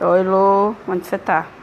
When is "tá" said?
1.18-1.48